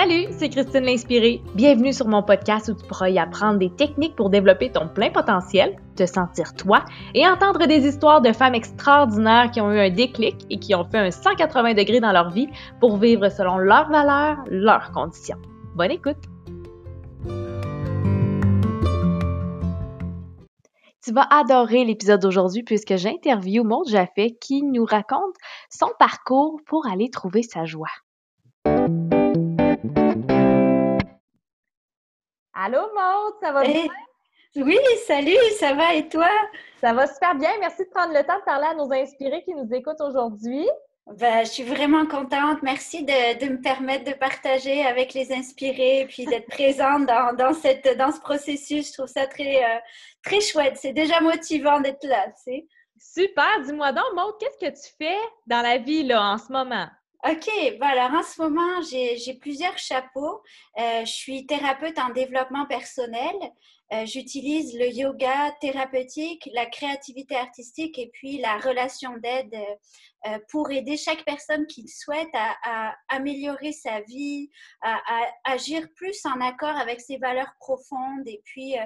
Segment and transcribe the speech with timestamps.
[0.00, 1.42] Salut, c'est Christine l'Inspirée.
[1.54, 5.10] Bienvenue sur mon podcast où tu pourras y apprendre des techniques pour développer ton plein
[5.10, 9.90] potentiel, te sentir toi et entendre des histoires de femmes extraordinaires qui ont eu un
[9.90, 12.48] déclic et qui ont fait un 180 degrés dans leur vie
[12.80, 15.36] pour vivre selon leurs valeurs, leurs conditions.
[15.74, 16.16] Bonne écoute!
[21.04, 25.36] Tu vas adorer l'épisode d'aujourd'hui puisque j'interviewe Maud Jaffet qui nous raconte
[25.68, 27.90] son parcours pour aller trouver sa joie.
[32.52, 33.86] Allô Maud, ça va bien?
[34.56, 36.28] Oui, salut, ça va et toi?
[36.80, 37.50] Ça va super bien.
[37.60, 40.68] Merci de prendre le temps de parler à nos inspirés qui nous écoutent aujourd'hui.
[41.06, 42.62] Ben, je suis vraiment contente.
[42.62, 48.10] Merci de, me permettre de partager avec les inspirés puis d'être présente dans, cette, dans
[48.10, 48.88] ce processus.
[48.88, 49.78] Je trouve ça très, euh,
[50.24, 50.76] très chouette.
[50.76, 52.66] C'est déjà motivant d'être là, tu sais.
[52.98, 53.60] Super.
[53.64, 56.86] Dis-moi donc, Maud, qu'est-ce que tu fais dans la vie là, en ce moment?
[57.28, 60.42] OK, ben alors en ce moment, j'ai plusieurs chapeaux.
[60.78, 63.34] Euh, je suis thérapeute en développement personnel.
[63.92, 69.54] Euh, j'utilise le yoga thérapeutique, la créativité artistique et puis la relation d'aide
[70.26, 74.48] euh, pour aider chaque personne qui souhaite à, améliorer sa vie,
[74.80, 74.98] à,
[75.44, 78.76] agir plus en accord avec ses valeurs profondes et puis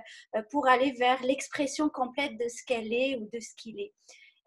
[0.50, 3.92] pour aller vers l'expression complète de ce qu'elle est ou de ce qu'il est.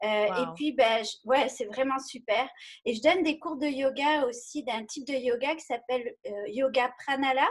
[0.03, 2.47] Euh, et puis, ben, ouais, c'est vraiment super.
[2.85, 6.47] Et je donne des cours de yoga aussi d'un type de yoga qui s'appelle euh,
[6.47, 7.47] Yoga Pranala,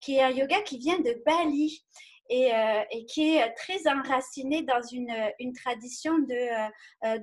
[0.00, 1.84] qui est un yoga qui vient de Bali.
[2.32, 6.16] Et, euh, et, qui est très enraciné dans une, une tradition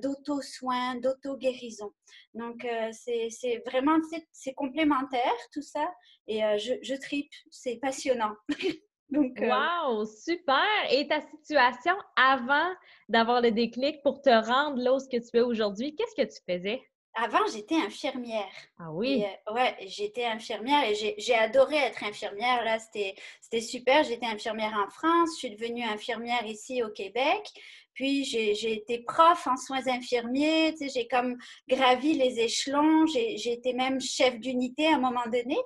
[0.03, 1.93] d'auto-soin, d'auto-guérison.
[2.33, 3.99] Donc, c'est vraiment,
[4.33, 5.89] c'est complémentaire tout ça,
[6.27, 8.33] et je, je tripe, c'est passionnant.
[9.09, 10.65] Donc, euh, wow, super!
[10.91, 12.69] Et ta situation avant
[13.07, 16.27] d'avoir le déclic pour te rendre là où ce que tu es aujourd'hui, qu'est-ce que
[16.27, 16.81] tu faisais?
[17.19, 18.51] Avant, j'étais infirmière.
[18.77, 19.23] Ah oui?
[19.23, 22.63] Euh, ouais, j'étais infirmière et j'ai adoré être infirmière.
[22.63, 24.03] Là, c'était super.
[24.03, 25.29] J'étais infirmière en France.
[25.33, 27.49] Je suis devenue infirmière ici au Québec.
[27.93, 30.73] Puis, j'ai été prof en soins infirmiers.
[30.73, 33.07] Tu sais, j'ai comme gravi les échelons.
[33.07, 35.57] J'ai été même chef d'unité à un moment donné.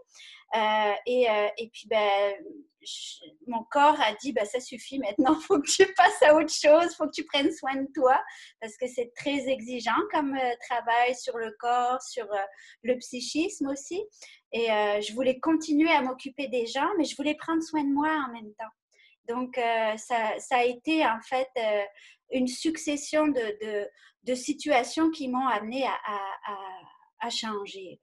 [0.56, 2.34] Euh, et, et, puis, ben,
[3.48, 6.54] mon corps a dit bah, ça suffit maintenant, il faut que tu passes à autre
[6.54, 8.22] chose, il faut que tu prennes soin de toi
[8.60, 12.46] parce que c'est très exigeant comme euh, travail sur le corps, sur euh,
[12.84, 14.04] le psychisme aussi.
[14.52, 17.94] Et euh, je voulais continuer à m'occuper des gens, mais je voulais prendre soin de
[17.94, 18.66] moi en même temps.
[19.30, 21.48] Donc, ça, a été en fait
[22.32, 26.58] une succession de, situations qui m'ont amené à, à,
[27.22, 28.02] à changer.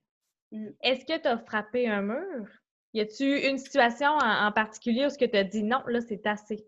[0.53, 0.69] Mm.
[0.83, 2.47] Est-ce que tu as frappé un mur?
[2.95, 6.27] Y a-tu une situation en, particulier où ce que tu as dit non, là, c'est
[6.27, 6.67] assez?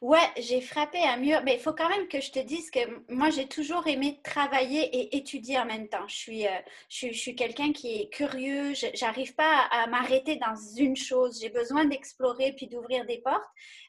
[0.00, 2.80] Ouais, j'ai frappé un mur, mais il faut quand même que je te dise que
[3.12, 6.06] moi, j'ai toujours aimé travailler et étudier en même temps.
[6.08, 10.96] Je suis, euh, je, suis quelqu'un qui est curieux, j'arrive pas à, m'arrêter dans une
[10.96, 11.40] chose.
[11.40, 13.44] J'ai besoin d'explorer puis d'ouvrir des portes.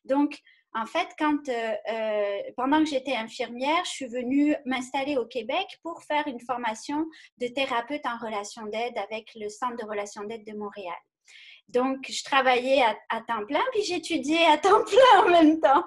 [0.05, 0.39] Donc,
[0.73, 5.79] en fait, quand, euh, euh, pendant que j'étais infirmière, je suis venue m'installer au Québec
[5.83, 7.05] pour faire une formation
[7.39, 10.95] de thérapeute en relation d'aide avec le Centre de relation d'aide de Montréal.
[11.73, 15.83] Donc, je travaillais à, temps plein, puis j'étudiais à temps plein en même temps.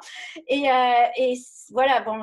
[0.49, 1.35] Et, euh,
[1.71, 2.23] voilà, bon,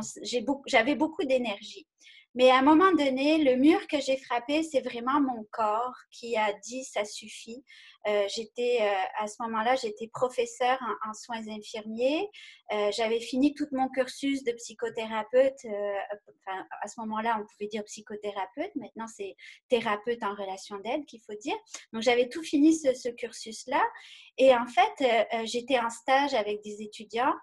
[0.68, 1.88] j'avais beaucoup d'énergie.
[2.34, 6.38] Mais à un moment donné, le mur que j'ai frappé, c'est vraiment mon corps qui
[6.38, 7.64] a dit ça suffit.
[8.08, 12.28] Euh, j'étais euh, à ce moment-là, j'étais professeure en, soins infirmiers.
[12.72, 15.60] Euh, j'avais fini tout mon cursus de psychothérapeute.
[15.66, 18.72] Enfin, à ce moment-là, on pouvait dire psychothérapeute.
[18.76, 19.36] Maintenant, c'est
[19.70, 21.58] thérapeute en relation d'aide qu'il faut dire.
[21.94, 23.84] Donc, j'avais tout fini ce, ce cursus-là.
[24.38, 27.34] Et en fait, j'étais en stage avec des étudiants.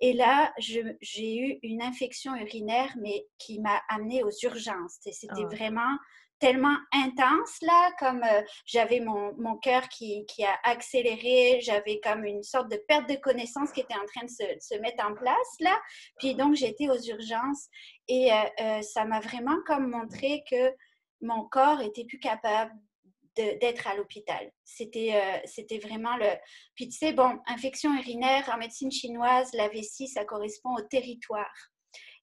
[0.00, 4.98] Et là, j'ai eu une infection urinaire, mais qui m'a amenée aux urgences.
[5.00, 5.54] C'était ah.
[5.54, 5.96] vraiment
[6.38, 12.24] tellement intense là, comme euh, j'avais mon, mon cœur qui, qui, a accéléré, j'avais comme
[12.24, 15.14] une sorte de perte de connaissance qui était en train de se, se mettre en
[15.14, 15.78] place là.
[16.18, 17.68] Puis donc j'étais aux urgences
[18.08, 20.74] et euh, euh, ça m'a vraiment comme montré que
[21.22, 22.72] mon corps était plus capable
[23.36, 24.50] d'être à l'hôpital.
[24.64, 26.28] C'était c'était vraiment le...
[26.74, 31.52] Puis tu sais, bon, infection urinaire en médecine chinoise, la vessie, ça correspond au territoire.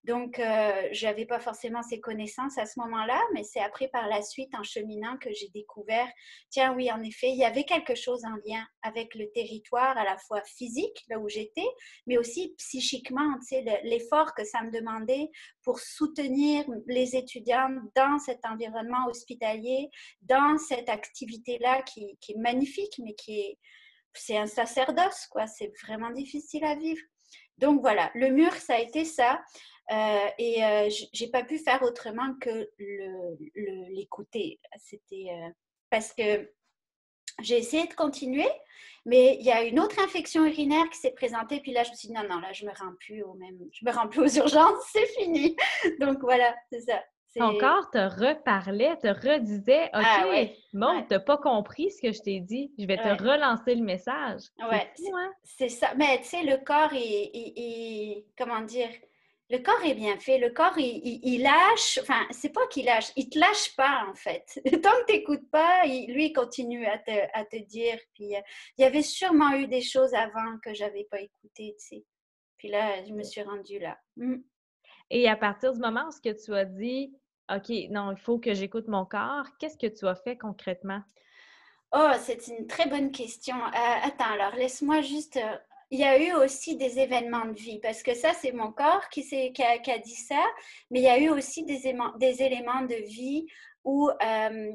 [0.04, 4.08] Donc, euh, je n'avais pas forcément ces connaissances à ce moment-là, mais c'est après, par
[4.10, 6.08] la suite, en cheminant, que j'ai découvert,
[6.50, 10.04] tiens, oui, en effet, il y avait quelque chose en lien avec le territoire, à
[10.04, 11.68] la fois physique, là où j'étais,
[12.06, 15.30] mais aussi psychiquement, tu sais, l'effort que ça me demandait
[15.64, 19.90] pour soutenir les étudiants dans cet environnement hospitalier,
[20.22, 23.60] dans cette activité-là qui, qui est magnifique, mais qui est,
[24.14, 25.48] c'est un sacerdoce, quoi.
[25.48, 27.02] C'est vraiment difficile à vivre.
[27.58, 29.42] Donc voilà, le mur, ça a été ça.
[29.92, 32.70] Euh, et euh, j'ai pas pu faire autrement que
[33.90, 34.60] l'écouter.
[34.78, 35.50] C'était euh,
[35.90, 36.50] parce que
[37.42, 38.48] j'ai essayé de continuer,
[39.06, 41.60] mais il y a une autre infection urinaire qui s'est présentée.
[41.60, 44.42] Puis là, je me suis dit, non, non, là, je me me rends plus aux
[44.42, 45.56] urgences, c'est fini.
[46.00, 47.04] Donc voilà, c'est ça.
[47.36, 52.12] Ton corps te reparlait, te redisait OK, ah, bon, tu n'as pas compris ce que
[52.12, 54.42] je t'ai dit, je vais te relancer le message.
[54.60, 55.32] Ouais, hein?
[55.44, 55.94] c'est ça.
[55.96, 58.90] Mais tu sais, le corps est, comment dire,
[59.50, 60.38] le corps est bien fait.
[60.38, 64.46] Le corps, il, lâche, enfin, c'est pas qu'il lâche, il te lâche pas en fait.
[64.84, 67.98] Tant que tu n'écoutes pas, lui, il continue à te, à te dire.
[68.14, 68.42] Puis, euh,
[68.78, 72.06] il y avait sûrement eu des choses avant que j'avais pas écoutées, tu sais.
[72.58, 73.98] Puis là, je me suis rendue là.
[74.18, 74.38] Mmh.
[75.10, 77.14] Et à partir du moment où ce que tu as dit,
[77.52, 79.46] OK, non, il faut que j'écoute mon corps.
[79.60, 81.02] Qu'est-ce que tu as fait concrètement?
[81.92, 83.56] Oh, c'est une très bonne question.
[83.56, 85.38] Euh, attends, alors laisse-moi juste.
[85.38, 85.58] Euh,
[85.92, 89.10] il y a eu aussi des événements de vie, parce que ça, c'est mon corps
[89.10, 90.44] qui, a, dit ça,
[90.90, 93.46] mais il y a eu aussi des, des éléments de vie
[93.84, 94.72] où euh,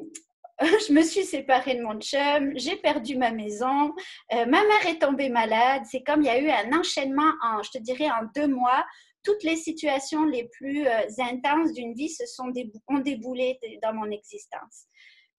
[0.60, 3.96] je me suis séparée de mon chum, j'ai perdu ma maison,
[4.30, 5.82] ma mère est tombée malade.
[5.90, 8.84] C'est comme il y a eu un enchaînement en, je te dirais, en deux mois
[9.28, 12.50] toutes les situations les plus euh, intenses d'une vie se sont
[12.88, 14.86] ont déboulé dans mon existence.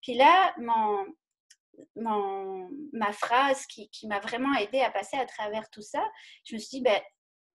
[0.04, 0.54] Puis là,
[1.96, 6.08] mon, ma phrase qui, qui m'a vraiment aidé à passer à travers tout ça,
[6.46, 7.02] je me suis dit, ben,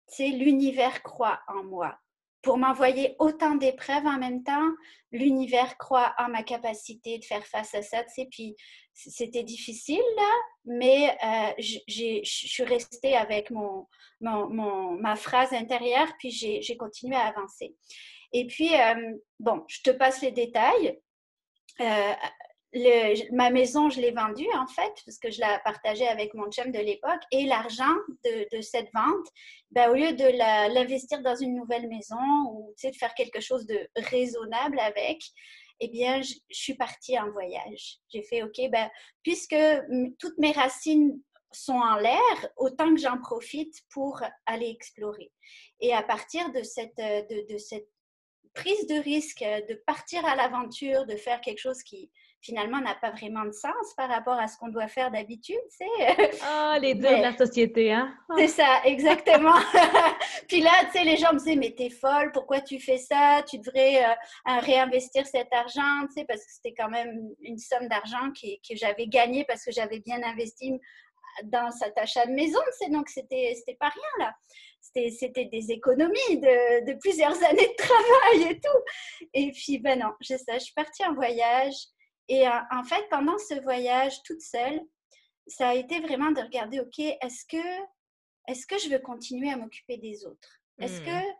[0.08, 1.96] c'est l'univers croit en moi
[2.44, 4.68] pour m'envoyer autant d'épreuves en même temps,
[5.10, 8.54] l'univers croit en ma capacité de faire face à ça, puis
[8.92, 10.00] c'était difficile,
[10.64, 13.88] mais euh, je suis restée avec mon,
[14.20, 17.74] mon, ma phrase intérieure, puis j'ai continué à avancer.
[18.32, 20.98] Et puis, euh, bon, je te passe les détails.
[21.80, 22.12] Euh,
[23.32, 26.72] ma maison, je l'ai vendue en fait, parce que je la partageais avec mon chum
[26.72, 27.22] de l'époque.
[27.30, 27.94] Et l'argent
[28.24, 29.26] de, cette vente,
[29.70, 32.16] ben, au lieu de l'investir dans une nouvelle maison
[32.50, 35.22] ou de faire quelque chose de raisonnable avec,
[35.80, 37.98] eh bien, je, suis partie en voyage.
[38.08, 38.90] J'ai fait, OK, ben,
[39.22, 39.56] puisque
[40.18, 41.20] toutes mes racines
[41.52, 45.30] sont en l'air, autant que j'en profite pour aller explorer.
[45.80, 47.88] Et à partir de cette, de, de cette
[48.54, 52.10] prise de risque, de partir à l'aventure, de faire quelque chose qui,
[52.44, 55.56] finalement n'a pas vraiment de sens par rapport à ce qu'on doit faire d'habitude.
[56.42, 58.14] Ah, les deux de la société, hein?
[58.36, 59.54] C'est ça, exactement.
[60.48, 63.42] Puis là, tu sais, les gens me disaient, mais t'es folle, pourquoi tu fais ça?
[63.48, 67.88] Tu devrais euh, réinvestir cet argent, tu sais, parce que c'était quand même une somme
[67.88, 70.78] d'argent que j'avais gagnée parce que j'avais bien investi
[71.44, 74.34] dans cet achat de maison, tu sais, donc c'était pas rien, là
[75.10, 79.28] c'était des économies de, de, plusieurs années de travail et tout.
[79.32, 81.74] Et puis, ben non, je je suis partie en voyage.
[82.28, 84.80] Et euh, en fait, pendant ce voyage toute seule,
[85.46, 87.82] ça a été vraiment de regarder, OK, est-ce que,
[88.48, 90.60] est que je veux continuer à m'occuper des autres?
[90.80, 91.34] Est-ce que mmh.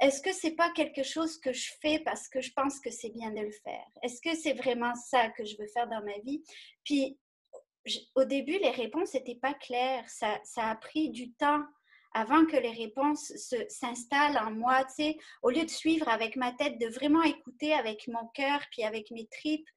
[0.00, 3.10] est-ce que c'est pas quelque chose que je fais parce que je pense que c'est
[3.10, 3.86] bien de le faire?
[4.02, 6.42] Est-ce que c'est vraiment ça que je veux faire dans ma vie?
[6.84, 7.18] Puis,
[8.14, 10.08] au début, les réponses n'étaient pas claires.
[10.08, 11.62] Ça, ça, a pris du temps
[12.14, 13.32] avant que les réponses
[13.68, 14.84] s'installent en moi.
[14.84, 18.60] Tu sais, au lieu de suivre avec ma tête, de vraiment écouter avec mon cœur,
[18.70, 19.68] puis avec mes tripes,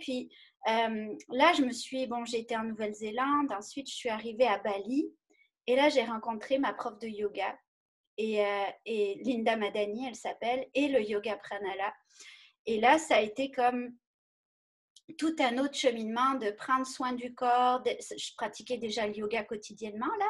[0.00, 0.30] puis
[0.68, 5.10] euh, là, je me suis, bon, été en Nouvelle-Zélande, ensuite je suis arrivée à Bali,
[5.66, 7.58] et là, j'ai rencontré ma prof de yoga,
[8.16, 11.94] et, euh, et Linda Madani, elle s'appelle, et le yoga pranala.
[12.66, 13.96] Et là, ça a été comme
[15.18, 17.82] tout un autre cheminement de prendre soin du corps.
[17.84, 20.28] je pratiquais déjà le yoga quotidiennement, là,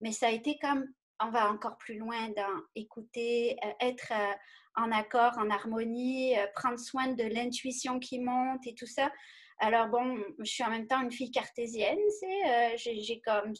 [0.00, 0.86] mais ça a été comme,
[1.20, 4.12] on va encore plus loin dans écouter, euh, être
[4.76, 9.10] en accord, en harmonie, euh, prendre soin de l'intuition qui monte et tout ça.
[9.58, 13.54] Alors bon, je suis en même temps une fille cartésienne, euh, j'ai comme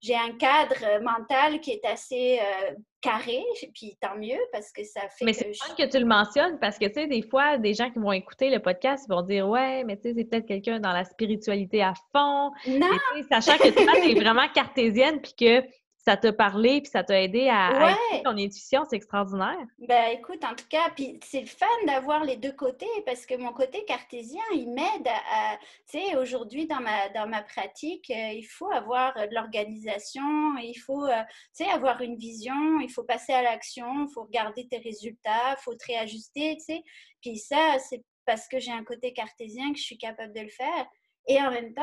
[0.00, 3.42] j'ai un cadre mental qui est assez euh, carré,
[3.74, 5.24] puis tant mieux parce que ça fait.
[5.24, 5.74] Mais c'est je...
[5.74, 8.50] que tu le mentionnes parce que tu sais des fois des gens qui vont écouter
[8.50, 11.94] le podcast vont dire ouais mais tu sais c'est peut-être quelqu'un dans la spiritualité à
[12.12, 12.52] fond.
[12.68, 12.90] Non.
[13.28, 15.66] sachant que toi es vraiment cartésienne puis que
[16.04, 19.58] ça t'a parlé puis ça t'a aidé à, ton intuition, c'est extraordinaire.
[19.78, 23.36] Ben écoute, en tout cas, puis c'est le fun d'avoir les deux côtés parce que
[23.36, 25.58] mon côté cartésien, il m'aide à,
[25.90, 30.74] tu sais, aujourd'hui dans ma, dans ma pratique, euh, il faut avoir de l'organisation, il
[30.74, 31.22] faut, euh,
[31.56, 35.56] tu sais, avoir une vision, il faut passer à l'action, il faut regarder tes résultats,
[35.58, 36.82] il faut te réajuster, tu sais.
[37.20, 40.48] Puis ça, c'est parce que j'ai un côté cartésien que je suis capable de le
[40.48, 40.86] faire.
[41.26, 41.82] Et en même temps,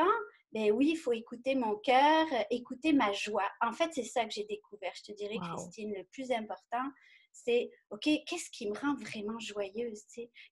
[0.52, 3.48] ben oui, il faut écouter mon cœur, écouter ma joie.
[3.60, 4.92] En fait, c'est ça que j'ai découvert.
[4.94, 6.84] Je te dirais, Christine, le plus important,
[7.32, 10.02] c'est, OK, qu'est-ce qui me rend vraiment joyeuse?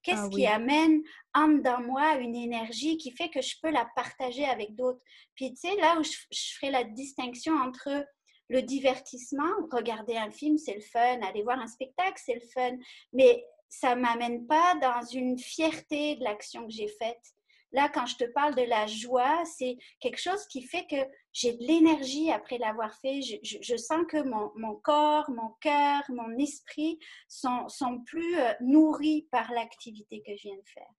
[0.03, 1.03] Qu'est-ce ah qui amène
[1.35, 5.01] en dedans moi une énergie qui fait que je peux la partager avec d'autres?
[5.35, 8.07] Puis, tu sais, là où je, je ferai la distinction entre
[8.49, 12.77] le divertissement, regarder un film, c'est le fun, aller voir un spectacle, c'est le fun,
[13.13, 17.36] mais ça ne m'amène pas dans une fierté de l'action que j'ai faite
[17.77, 20.97] Là, quand je te parle de la joie, c'est quelque chose qui fait que
[21.35, 23.21] j'ai de l'énergie après l'avoir fait.
[23.21, 27.69] Je, sens que mon, corps, mon cœur, mon esprit sont,
[28.07, 30.91] plus euh, nourris par l'activité que je viens de faire.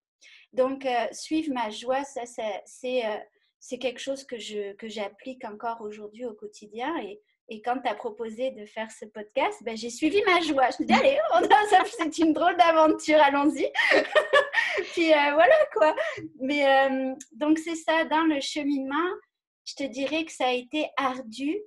[0.54, 2.22] Donc, euh, suivre ma joie, ça,
[2.66, 3.04] c'est
[3.60, 4.38] c'est quelque chose que
[4.88, 7.20] j'applique encore aujourd'hui au quotidien et
[7.50, 10.70] et quand tu as proposé de faire ce podcast, ben, j'ai suivi ma joie.
[10.70, 11.18] Je me dis, allez,
[11.98, 13.72] c'est une drôle d'aventure, allons-y.
[14.94, 15.96] Puis euh, voilà quoi.
[16.40, 19.10] Mais euh, donc c'est ça, dans le cheminement,
[19.66, 21.58] je te dirais que ça a été ardu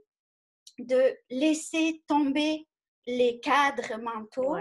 [0.79, 2.67] de laisser tomber
[3.07, 4.57] les cadres mentaux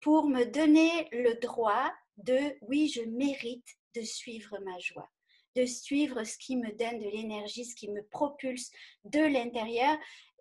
[0.00, 5.08] pour me donner le droit de, oui, je mérite de suivre ma joie
[5.56, 8.70] de suivre ce qui me donne de l'énergie, ce qui me propulse
[9.04, 9.96] de l'intérieur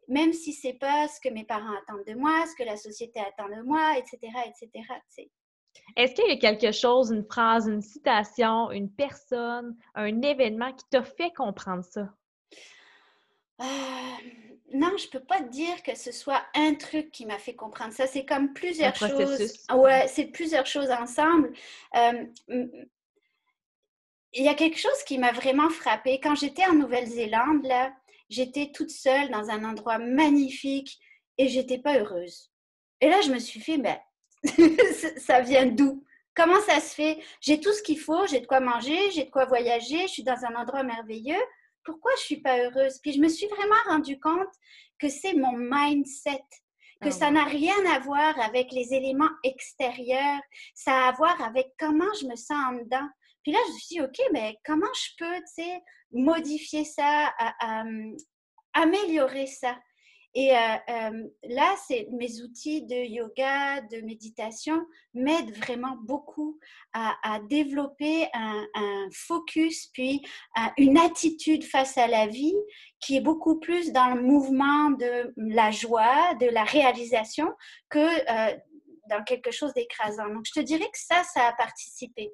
[0.08, 3.20] même si c'est pas ce que mes parents attendent de moi, ce que la société
[3.20, 4.88] attend de moi, etc., etc.
[5.96, 10.86] Est-ce qu'il y a quelque chose, une phrase, une citation, une personne, un événement qui
[10.90, 12.10] t'a fait comprendre ça?
[13.62, 13.66] Euh,
[14.74, 17.94] non, je peux pas te dire que ce soit un truc qui m'a fait comprendre
[17.94, 18.08] ça.
[18.08, 19.66] C'est comme plusieurs choses.
[19.74, 21.54] Ouais, c'est plusieurs choses ensemble.
[21.96, 22.26] Euh,
[24.34, 26.20] il y a quelque chose qui m'a vraiment frappée.
[26.20, 27.94] Quand j'étais en Nouvelle-Zélande, là,
[28.30, 31.00] j'étais toute seule dans un endroit magnifique
[31.38, 32.52] et j'étais pas heureuse.
[33.00, 33.98] Et là, je me suis fait, ben,
[35.18, 36.04] ça vient d'où?
[36.36, 37.20] Comment ça se fait?
[37.40, 40.24] J'ai tout ce qu'il faut, j'ai de quoi manger, j'ai de quoi voyager, je suis
[40.24, 41.42] dans un endroit merveilleux.
[41.84, 43.00] Pourquoi je suis pas heureuse?
[43.02, 44.54] Puis je me suis vraiment rendu compte
[45.00, 46.44] que c'est mon mindset,
[47.02, 50.42] que ah ça n'a rien à voir avec les éléments extérieurs,
[50.74, 53.08] ça a à voir avec comment je me sens en dedans.
[53.44, 57.34] Puis là, je me suis dit, OK, mais comment je peux, tu sais, modifier ça,
[58.74, 59.78] améliorer ça?
[60.38, 66.60] Et euh, euh, là, c'est mes outils de yoga, de méditation m'aident vraiment beaucoup
[66.92, 70.22] à, développer un, focus, puis
[70.78, 72.56] une attitude face à la vie
[73.00, 77.48] qui est beaucoup plus dans le mouvement de la joie, de la réalisation,
[77.90, 78.58] que euh,
[79.10, 80.28] dans quelque chose d'écrasant.
[80.30, 82.32] Donc, je te dirais que ça, ça a participé.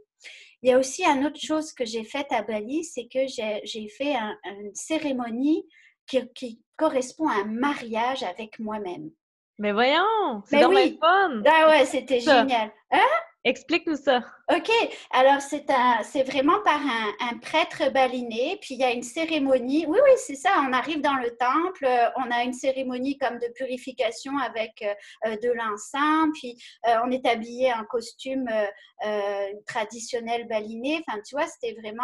[0.63, 3.89] Il y a aussi une autre chose que j'ai faite à Bali, c'est que j'ai
[3.89, 5.65] fait une cérémonie
[6.07, 9.11] qui, correspond à un mariage avec moi-même.
[9.59, 10.97] Mais voyons, c'est dans oui.
[10.99, 11.43] fun!
[11.45, 12.71] Ah ouais, c'était génial.
[12.89, 12.99] Hein?
[13.43, 14.23] Explique-nous ça.
[14.49, 14.69] OK.
[15.11, 15.65] Alors, c'est,
[16.03, 18.57] c'est vraiment par un, prêtre baliné.
[18.61, 19.85] Puis, il y a une cérémonie.
[19.87, 20.63] Oui, oui, c'est ça.
[20.67, 21.87] On arrive dans le temple.
[22.17, 24.83] On a une cérémonie comme de purification avec
[25.25, 26.29] euh, de l'encens.
[26.33, 26.57] Puis,
[26.87, 28.49] euh, on est habillé en costume
[29.05, 31.01] euh, traditionnel baliné.
[31.07, 32.03] Enfin, tu vois, c'était vraiment...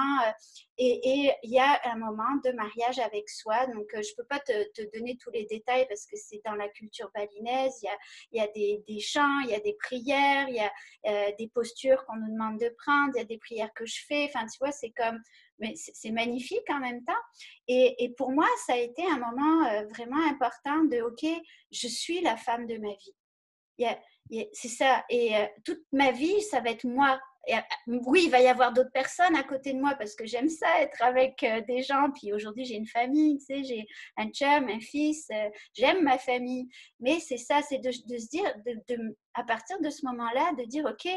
[0.78, 3.66] et il y a un moment de mariage avec soi.
[3.68, 4.54] Donc, je ne peux pas te,
[4.98, 7.80] donner tous les détails parce que c'est dans la culture balinaise.
[7.82, 10.60] Il y a, y a des, des, chants, il y a des prières, il y
[11.10, 14.26] a des postures qu'on nous de prendre, il y a des prières que je fais.
[14.26, 15.22] Enfin, tu vois, c'est comme,
[15.60, 17.14] mais c'est magnifique en même temps.
[17.68, 21.26] Et, pour moi, ça a été un moment euh, vraiment important de, OK,
[21.72, 23.96] je suis la femme de ma vie.
[24.54, 25.06] C'est ça.
[25.10, 27.20] Et euh, toute ma vie, ça va être moi.
[27.48, 30.26] Et, euh, oui, il va y avoir d'autres personnes à côté de moi parce que
[30.26, 32.12] j'aime ça, être avec des gens.
[32.12, 35.30] Puis aujourd'hui, j'ai une famille, tu sais, j'ai un chum, un fils,
[35.74, 36.68] j'aime ma famille.
[37.00, 40.86] Mais c'est ça, c'est de, se dire, de, à partir de ce moment-là, de dire,
[40.86, 41.10] OK,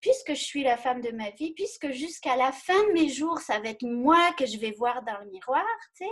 [0.00, 3.38] puisque je suis la femme de ma vie, puisque jusqu'à la fin de mes jours,
[3.38, 5.64] ça va être moi que je vais voir dans le miroir,
[5.96, 6.10] tu sais,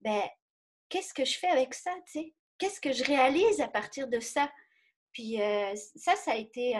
[0.00, 0.22] ben,
[0.88, 2.34] qu'est-ce que je fais avec ça, tu sais?
[2.58, 4.50] Qu'est-ce que je réalise à partir de ça?
[5.12, 6.74] Puis euh, ça, ça a été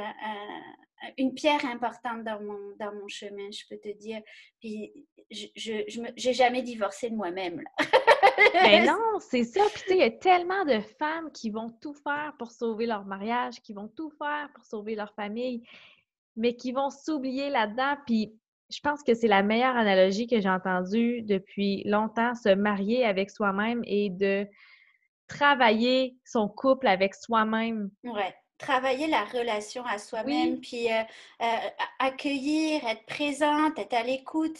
[1.16, 4.21] une pierre importante dans mon, dans mon chemin, je peux te dire.
[4.61, 4.92] Puis
[5.30, 7.62] je n'ai jamais divorcé de moi-même.
[8.52, 9.62] Mais non, c'est ça.
[9.73, 12.87] Puis tu sais, il y a tellement de femmes qui vont tout faire pour sauver
[12.87, 15.62] leur mariage, qui vont tout faire pour sauver leur famille
[16.41, 17.97] mais qui vont s'oublier là-dedans.
[18.07, 18.33] Puis
[18.71, 23.31] je pense que c'est la meilleure analogie que j'ai entendue depuis longtemps, se marier avec
[23.31, 24.47] soi-même et de
[25.29, 27.91] travailler son couple avec soi-même.
[28.03, 31.02] Ouais travailler la relation à soi-même, puis euh,
[31.43, 31.57] euh,
[31.99, 34.59] accueillir, être présente, être à l'écoute.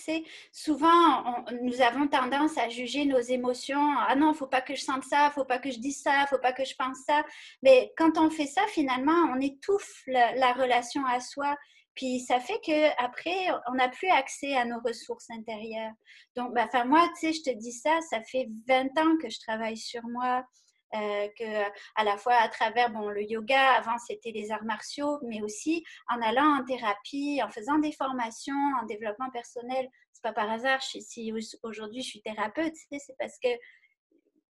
[0.51, 3.95] Souvent, nous avons tendance à juger nos émotions.
[4.09, 6.39] Ah non, faut pas que je sente ça, faut pas que je dise ça, faut
[6.39, 7.23] pas que je pense ça.
[7.63, 11.57] Mais quand on fait ça, finalement, on étouffe la, relation à soi.
[11.95, 15.93] Puis ça fait que après, on n'a plus accès à nos ressources intérieures.
[16.35, 19.29] Donc, bah, enfin moi, tu sais, je te dis ça, ça fait 20 ans que
[19.29, 20.45] je travaille sur moi.
[20.93, 25.21] Euh, que à la fois à travers bon, le yoga, avant c'était les arts martiaux,
[25.23, 29.89] mais aussi en allant en thérapie, en faisant des formations, en développement personnel.
[30.13, 31.33] C'est pas par hasard si
[31.63, 33.49] aujourd'hui je suis thérapeute, c'est parce que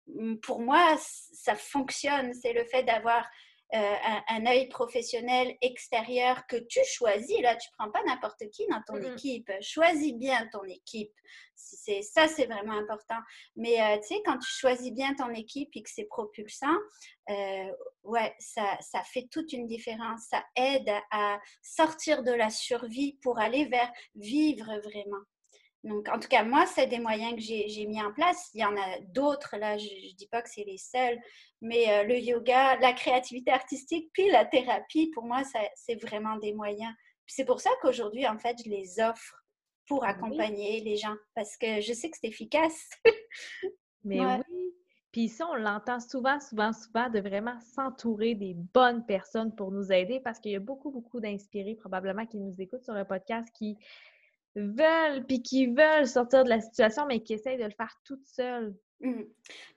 [0.06, 2.32] mm, pour moi ça fonctionne.
[2.32, 3.28] C'est le fait d'avoir
[3.72, 3.94] euh,
[4.28, 7.40] un, œil professionnel extérieur que tu choisis.
[7.40, 9.50] Là, tu prends pas n'importe qui dans ton équipe.
[9.60, 11.12] Choisis bien ton équipe.
[11.54, 13.18] C'est ça, c'est vraiment important.
[13.54, 16.76] Mais euh, tu sais, quand tu choisis bien ton équipe et que c'est propulsant,
[17.28, 17.72] euh,
[18.02, 20.22] ouais, ça, ça fait toute une différence.
[20.30, 25.24] Ça aide à sortir de la survie pour aller vers vivre vraiment.
[25.82, 28.50] Donc, en tout cas, moi, c'est des moyens que j'ai mis en place.
[28.54, 31.18] Il y en a d'autres, là, je ne dis pas que c'est les seuls,
[31.62, 35.42] mais euh, le yoga, la créativité artistique, puis la thérapie, pour moi,
[35.74, 36.92] c'est vraiment des moyens.
[37.26, 39.42] C'est pour ça qu'aujourd'hui, en fait, je les offre
[39.86, 42.90] pour accompagner les gens, parce que je sais que c'est efficace.
[44.04, 44.74] mais oui.
[45.12, 49.90] Puis ça, on l'entend souvent, souvent, souvent, de vraiment s'entourer des bonnes personnes pour nous
[49.90, 53.48] aider, parce qu'il y a beaucoup, beaucoup d'inspirés probablement qui nous écoutent sur le podcast
[53.52, 53.76] qui
[54.56, 58.26] veulent, puis qui veulent sortir de la situation, mais qui essayent de le faire toutes
[58.26, 58.74] seules.
[59.02, 59.22] Mmh.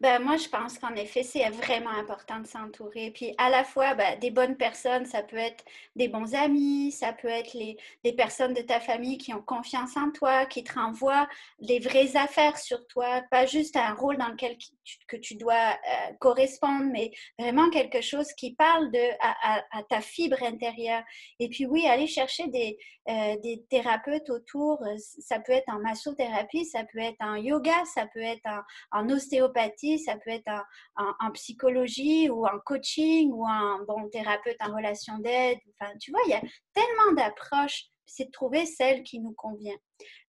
[0.02, 3.12] Ben, moi, je pense qu'en effet, c'est vraiment important de s'entourer.
[3.12, 5.64] Puis à la fois, ben, des bonnes personnes, ça peut être
[5.96, 9.96] des bons amis, ça peut être les, des personnes de ta famille qui ont confiance
[9.96, 14.28] en toi, qui te renvoient les vraies affaires sur toi, pas juste un rôle dans
[14.28, 19.84] lequel tu, que tu dois euh, correspondre, mais vraiment quelque chose qui parle de, à,
[19.90, 21.04] ta fibre intérieure.
[21.40, 22.78] Et puis oui, aller chercher des,
[23.10, 28.06] euh, des thérapeutes autour, ça peut être en massothérapie, ça peut être en yoga, ça
[28.14, 28.46] peut être
[28.92, 30.50] en, en ostéopathie, ça peut être
[30.96, 35.58] en, psychologie ou en coaching ou en bon, thérapeute en relation d'aide.
[35.80, 36.42] Enfin, tu vois, il y a
[36.74, 37.86] tellement d'approches.
[38.06, 39.78] C'est de trouver celle qui nous convient.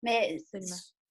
[0.03, 0.39] Mais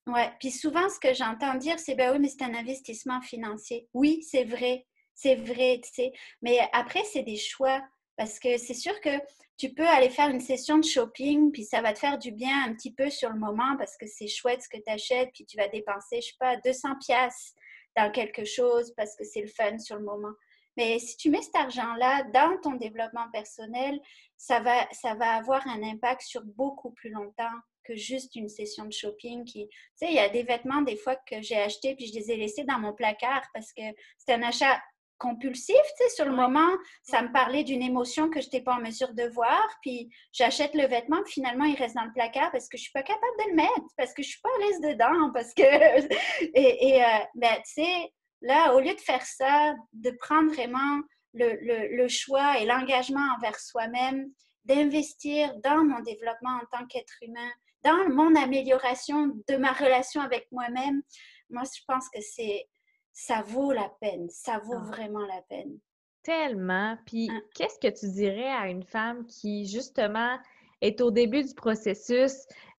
[0.07, 3.87] ouais, puis souvent ce que j'entends dire, c'est ben oui, mais c'est un investissement financier.
[3.93, 6.11] Oui, c'est vrai, c'est vrai, tu sais.
[6.41, 7.81] Mais après, c'est des choix.
[8.15, 9.09] Parce que c'est sûr que
[9.57, 12.65] tu peux aller faire une session de shopping, puis ça va te faire du bien
[12.65, 15.45] un petit peu sur le moment parce que c'est chouette ce que tu achètes, puis
[15.45, 17.53] tu vas dépenser, je sais pas, 200 pièces
[17.95, 20.33] dans quelque chose parce que c'est le fun sur le moment.
[20.77, 23.99] Mais si tu mets cet argent-là dans ton développement personnel,
[24.37, 28.85] ça va, ça va avoir un impact sur beaucoup plus longtemps que juste une session
[28.85, 31.95] de shopping qui, tu sais, il y a des vêtements des fois que j'ai achetés
[31.95, 33.81] puis je les ai laissés dans mon placard parce que
[34.17, 34.81] c'est un achat
[35.17, 36.69] compulsif, tu sais, sur le moment,
[37.01, 40.73] ça me parlait d'une émotion que je n'étais pas en mesure de voir, puis j'achète
[40.73, 43.03] le vêtement, puis finalement, il reste dans le placard parce que je ne suis pas
[43.03, 45.63] capable de le mettre, parce que je ne suis pas à l'aise dedans, parce que...
[46.53, 51.01] et, et euh, ben, tu sais, là, au lieu de faire ça, de prendre vraiment
[51.33, 54.29] le, le, le choix et l'engagement envers soi-même,
[54.65, 57.49] d'investir dans mon développement en tant qu'être humain,
[57.83, 61.01] dans mon amélioration de ma relation avec moi-même,
[61.49, 62.65] moi, je pense que c'est
[63.13, 64.29] ça vaut la peine.
[64.29, 64.87] Ça vaut ah.
[64.87, 65.77] vraiment la peine.
[66.23, 66.97] Tellement.
[67.05, 67.41] Puis, hein?
[67.55, 70.37] qu'est-ce que tu dirais à une femme qui, justement,
[70.81, 72.33] est au début du processus,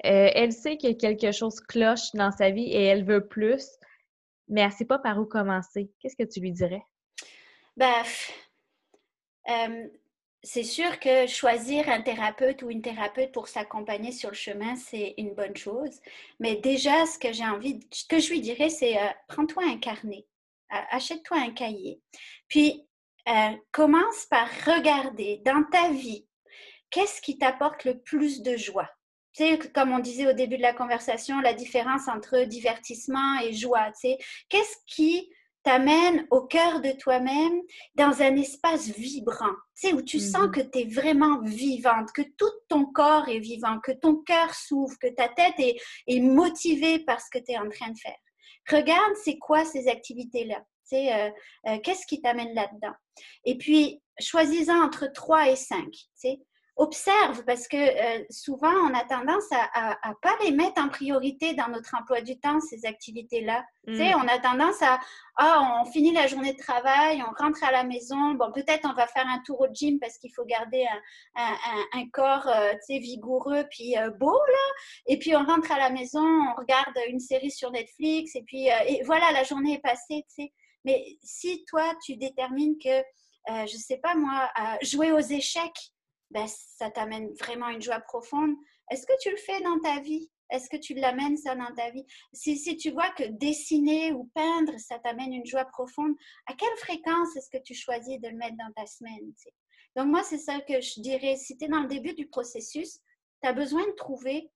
[0.04, 3.66] euh, elle sait que quelque chose cloche dans sa vie et elle veut plus,
[4.48, 5.90] mais elle ne sait pas par où commencer.
[6.00, 6.82] Qu'est-ce que tu lui dirais?
[7.76, 8.04] Ben,
[10.44, 15.14] c'est sûr que choisir un thérapeute ou une thérapeute pour s'accompagner sur le chemin, c'est
[15.16, 16.00] une bonne chose.
[16.38, 19.78] Mais déjà, ce que j'ai envie, ce que je lui dirais, c'est euh, prends-toi un
[19.78, 20.26] carnet,
[20.68, 22.00] achète-toi un cahier.
[22.48, 22.86] Puis,
[23.26, 26.26] euh, commence par regarder dans ta vie,
[26.90, 28.90] qu'est-ce qui t'apporte le plus de joie?
[29.32, 33.52] Tu sais, comme on disait au début de la conversation, la différence entre divertissement et
[33.52, 33.90] joie.
[33.92, 35.28] Tu sais, qu'est-ce qui
[35.64, 37.60] t'amène au cœur de toi-même
[37.94, 40.50] dans un espace vibrant, tu sais, où tu sens mhm.
[40.52, 44.96] que tu es vraiment vivante, que tout ton corps est vivant, que ton cœur s'ouvre,
[45.00, 48.16] que ta tête est, est motivée par ce que tu es en train de faire.
[48.70, 50.56] Regarde, c'est quoi ces activités-là?
[50.88, 51.30] Tu sais, euh,
[51.66, 52.94] euh, qu'est-ce qui t'amène là-dedans?
[53.44, 55.84] Et puis, choisis-en entre 3 et 5.
[55.90, 56.40] Tu sais,
[56.76, 61.54] observe parce que euh, souvent on a tendance à, à, pas les mettre en priorité
[61.54, 64.16] dans notre emploi du temps ces activités là tu sais mm.
[64.16, 64.98] on a tendance à
[65.36, 68.34] ah on finit la journée de travail on rentre à la maison.
[68.34, 70.84] Bon peut-être on va faire un tour au gym parce qu'il faut garder
[71.36, 71.54] un,
[71.92, 74.72] un, corps euh, tu sais vigoureux puis euh, beau là.
[75.06, 78.66] Et puis on rentre à la maison on regarde une série sur Netflix et puis
[78.66, 80.52] et voilà la journée est passée tu sais.
[80.84, 83.02] Mais si toi tu détermines que
[83.66, 84.50] je sais pas moi
[84.82, 85.93] jouer aux échecs
[86.34, 88.54] ben, ça t'amène vraiment une joie profonde.
[88.90, 90.30] Est-ce que tu le fais dans ta vie?
[90.50, 92.04] Est-ce que tu l'amènes ça dans ta vie?
[92.32, 96.14] Si, si, tu vois que dessiner ou peindre, ça t'amène une joie profonde,
[96.46, 99.32] à quelle fréquence est-ce que tu choisis de le mettre dans ta semaine?
[99.96, 101.36] Donc moi, c'est ça que je dirais.
[101.36, 102.98] Si tu es dans le début du processus,
[103.40, 104.50] tu as besoin de trouver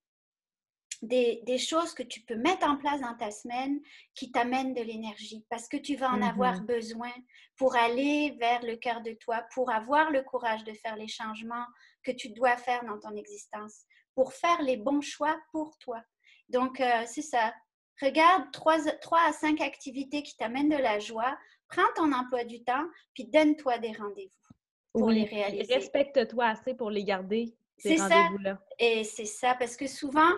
[1.03, 3.81] des, choses que tu peux mettre en place dans ta semaine
[4.15, 7.13] qui t'amènent de l'énergie parce que tu vas en avoir mmh besoin
[7.57, 11.67] pour aller vers le cœur de toi, pour avoir le courage de faire les changements
[12.03, 13.85] que tu dois faire dans ton existence,
[14.15, 16.03] pour faire les bons choix pour toi.
[16.49, 17.55] Donc, euh, c'est ça.
[18.01, 21.37] Regarde trois, trois à cinq activités qui t'amènent de la joie,
[21.69, 24.55] prends ton emploi du temps, puis donne-toi des rendez-vous.
[24.93, 25.75] pour les réaliser.
[25.75, 28.29] Respecte-toi assez pour les garder, ces C'est ça.
[28.79, 30.33] Et c'est ça, parce que souvent,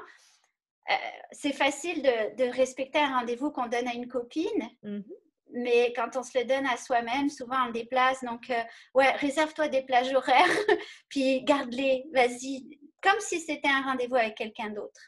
[0.90, 0.94] euh,
[1.32, 5.04] c'est facile de, de respecter un rendez-vous qu'on donne à une copine, Mhm.
[5.52, 8.22] mais quand on se le donne à soi-même, souvent on le déplace.
[8.24, 8.62] Donc, euh,
[8.94, 10.44] ouais, réserve-toi des plages horaires,
[11.08, 15.00] puis garde-les, vas-y, comme si c'était un rendez-vous avec quelqu'un d'autre.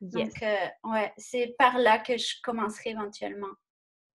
[0.00, 0.12] Yes.
[0.12, 3.52] Donc, euh, ouais, c'est par là que je commencerai éventuellement.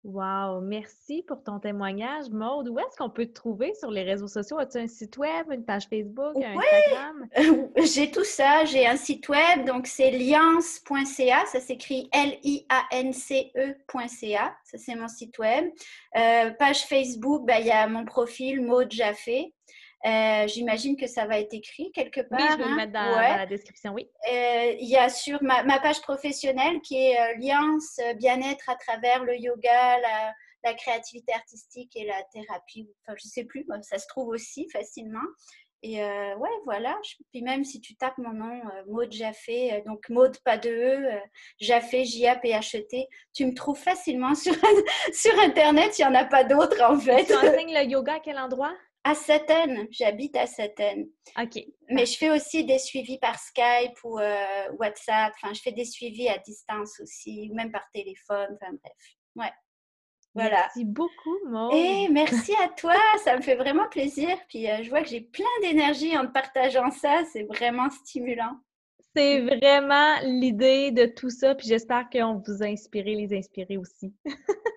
[0.07, 2.69] Wow, merci pour ton témoignage, Maude.
[2.69, 4.57] Où est-ce qu'on peut te trouver sur les réseaux sociaux?
[4.57, 6.65] As-tu un site web, une page Facebook, un Ouais.
[6.95, 7.29] Instagram?
[7.85, 12.67] j'ai tout ça, j'ai un site web, donc c'est liance.ca, ça s'écrit L-I-A-N-C-E.ca,
[14.63, 15.65] ça c'est mon site web.
[16.17, 19.53] Euh, page Facebook, ben, il y a mon profil Maud Jaffé.
[20.05, 22.39] Euh, J'imagine que ça va être écrit quelque part.
[22.39, 22.77] Oui, je vais le hein.
[22.77, 23.31] mettre dans, Ouais.
[23.31, 24.09] dans la description, oui.
[24.31, 28.69] Euh, Il y a sur ma, ma page professionnelle qui est euh, Liance euh, bien-être
[28.69, 30.33] à travers le yoga, la,
[30.65, 32.89] la créativité artistique et la thérapie.
[33.03, 35.21] Enfin, je sais plus, ça se trouve aussi facilement.
[35.83, 36.99] Et euh, ouais, voilà.
[37.33, 40.71] Puis même si tu tapes mon nom, euh, Maud Jaffé, euh, donc Maud pas de
[40.71, 41.19] E, euh,
[41.61, 44.55] Jaffé, J-A-P-H-E-T, tu me trouves facilement sur,
[45.13, 45.99] sur Internet.
[45.99, 47.27] Il n'y en a pas d'autres en fait.
[47.27, 48.75] Tu enseignes le yoga à quel endroit?
[49.09, 51.07] À Sutton, j'habite à Sutton.
[51.41, 51.65] OK.
[51.91, 55.33] Mais je fais aussi des suivis par Skype ou euh, WhatsApp.
[55.37, 58.59] Enfin, je fais des suivis à distance aussi, même par téléphone.
[58.61, 59.17] Enfin, bref.
[59.37, 59.53] Ouais.
[60.35, 60.57] Voilà.
[60.57, 61.73] Merci beaucoup, Maude.
[61.73, 64.37] Et merci à toi, ça me fait vraiment plaisir.
[64.49, 68.59] Puis euh, je vois que j'ai plein d'énergie en te partageant ça, c'est vraiment stimulant.
[69.15, 74.13] C'est vraiment l'idée de tout ça, puis j'espère qu'on vous a inspiré, les inspirer aussi.